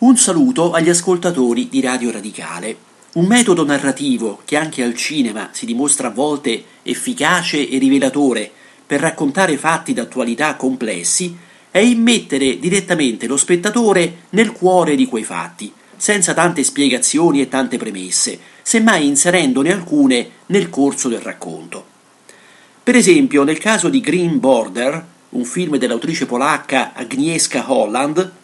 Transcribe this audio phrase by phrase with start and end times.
[0.00, 2.76] Un saluto agli ascoltatori di Radio Radicale.
[3.14, 8.48] Un metodo narrativo che anche al cinema si dimostra a volte efficace e rivelatore
[8.86, 11.36] per raccontare fatti d'attualità complessi
[11.72, 17.76] è immettere direttamente lo spettatore nel cuore di quei fatti, senza tante spiegazioni e tante
[17.76, 21.84] premesse, semmai inserendone alcune nel corso del racconto.
[22.84, 28.36] Per esempio, nel caso di Green Border, un film dell'autrice polacca Agnieszka Holland,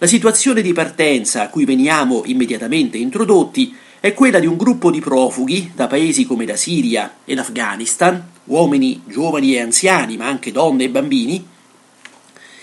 [0.00, 4.98] la situazione di partenza a cui veniamo immediatamente introdotti è quella di un gruppo di
[4.98, 10.84] profughi da paesi come la Siria e l'Afghanistan, uomini giovani e anziani, ma anche donne
[10.84, 11.46] e bambini,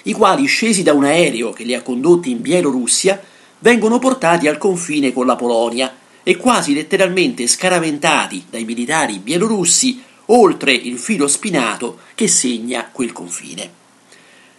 [0.01, 3.21] i quali, scesi da un aereo che li ha condotti in Bielorussia,
[3.59, 10.73] vengono portati al confine con la Polonia e quasi letteralmente scaraventati dai militari bielorussi oltre
[10.73, 13.85] il filo spinato che segna quel confine.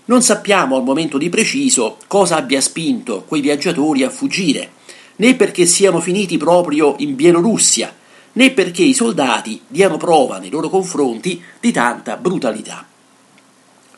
[0.08, 4.70] Non sappiamo al momento di preciso cosa abbia spinto quei viaggiatori a fuggire,
[5.16, 7.94] né perché siano finiti proprio in Bielorussia,
[8.32, 12.86] né perché i soldati diano prova nei loro confronti di tanta brutalità.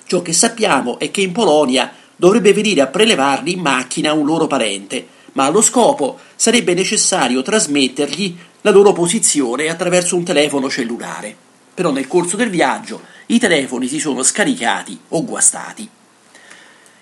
[0.05, 4.49] Ciò che sappiamo è che in Polonia dovrebbe venire a prelevarli in macchina un loro
[4.49, 11.37] parente, ma allo scopo sarebbe necessario trasmettergli la loro posizione attraverso un telefono cellulare.
[11.73, 15.89] Però nel corso del viaggio i telefoni si sono scaricati o guastati.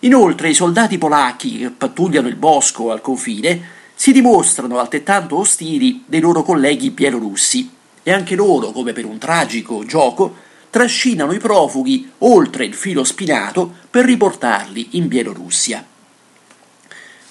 [0.01, 6.21] Inoltre i soldati polacchi che pattugliano il bosco al confine si dimostrano altrettanto ostili dei
[6.21, 7.71] loro colleghi bielorussi.
[8.05, 13.73] E anche loro, come per un tragico gioco, trascinano i profughi oltre il filo spinato
[13.91, 15.85] per riportarli in Bielorussia.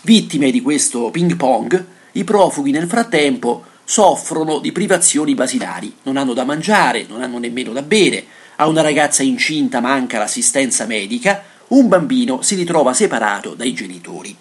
[0.01, 6.33] Vittime di questo ping pong, i profughi nel frattempo soffrono di privazioni basilari, non hanno
[6.33, 8.25] da mangiare, non hanno nemmeno da bere,
[8.57, 14.35] a una ragazza incinta manca l'assistenza medica, un bambino si ritrova separato dai genitori.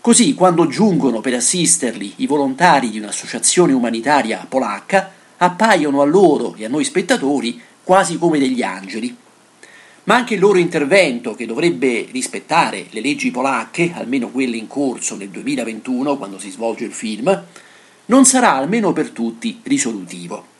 [0.00, 6.64] Così, quando giungono per assisterli i volontari di un'associazione umanitaria polacca, appaiono a loro e
[6.64, 9.14] a noi spettatori quasi come degli angeli.
[10.04, 15.16] Ma anche il loro intervento, che dovrebbe rispettare le leggi polacche, almeno quelle in corso
[15.16, 17.44] nel 2021, quando si svolge il film,
[18.06, 20.54] non sarà almeno per tutti risolutivo.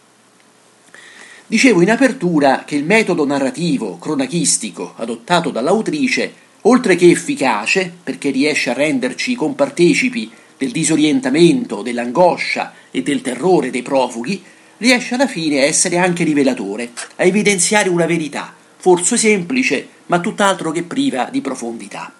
[1.48, 8.70] Dicevo in apertura che il metodo narrativo cronachistico adottato dall'autrice, oltre che efficace, perché riesce
[8.70, 14.42] a renderci compartecipi del disorientamento, dell'angoscia e del terrore dei profughi,
[14.78, 20.72] riesce alla fine a essere anche rivelatore, a evidenziare una verità, forse semplice, ma tutt'altro
[20.72, 22.12] che priva di profondità.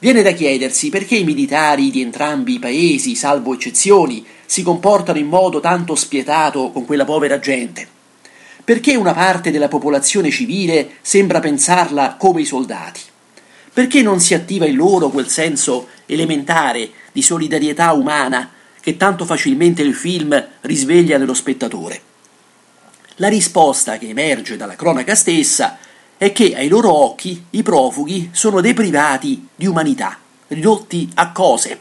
[0.00, 5.28] Viene da chiedersi perché i militari di entrambi i paesi, salvo eccezioni, si comportano in
[5.28, 7.98] modo tanto spietato con quella povera gente.
[8.70, 13.00] Perché una parte della popolazione civile sembra pensarla come i soldati?
[13.72, 18.48] Perché non si attiva in loro quel senso elementare di solidarietà umana
[18.80, 22.00] che tanto facilmente il film risveglia nello spettatore?
[23.16, 25.76] La risposta che emerge dalla cronaca stessa
[26.16, 30.16] è che ai loro occhi i profughi sono deprivati di umanità,
[30.46, 31.80] ridotti a cose,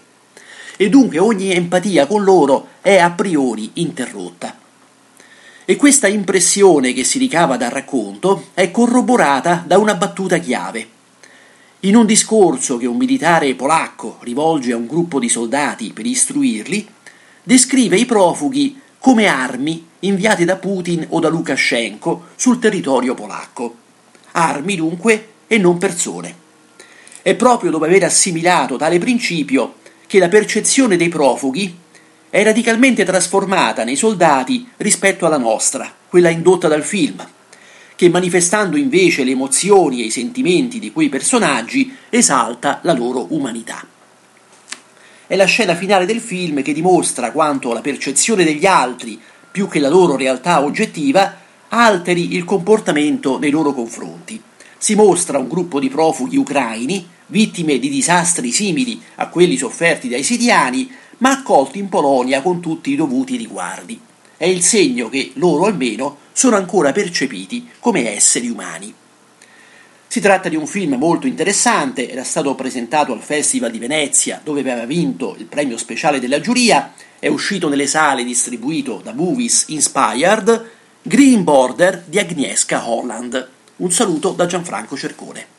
[0.75, 4.58] e dunque ogni empatia con loro è a priori interrotta.
[5.69, 10.87] E questa impressione che si ricava dal racconto è corroborata da una battuta chiave.
[11.81, 16.87] In un discorso che un militare polacco rivolge a un gruppo di soldati per istruirli,
[17.43, 23.75] descrive i profughi come armi inviate da Putin o da Lukashenko sul territorio polacco.
[24.31, 26.35] Armi dunque e non persone.
[27.21, 29.75] È proprio dopo aver assimilato tale principio
[30.07, 31.77] che la percezione dei profughi
[32.29, 37.25] è radicalmente trasformata nei soldati rispetto alla nostra, quella indotta dal film,
[37.95, 43.85] che manifestando invece le emozioni e i sentimenti di quei personaggi esalta la loro umanità.
[45.25, 49.19] È la scena finale del film che dimostra quanto la percezione degli altri,
[49.51, 51.35] più che la loro realtà oggettiva,
[51.69, 54.41] alteri il comportamento nei loro confronti.
[54.77, 60.23] Si mostra un gruppo di profughi ucraini, vittime di disastri simili a quelli sofferti dai
[60.23, 60.89] siriani,
[61.19, 63.99] ma accolti in Polonia con tutti i dovuti riguardi.
[64.35, 68.93] È il segno che loro almeno sono ancora percepiti come esseri umani.
[70.07, 74.61] Si tratta di un film molto interessante, era stato presentato al Festival di Venezia dove
[74.61, 80.69] aveva vinto il premio speciale della giuria, è uscito nelle sale distribuito da Movies Inspired,
[81.01, 83.49] Green Border di Agnieszka Holland.
[83.75, 85.58] Un saluto da Gianfranco Cercone.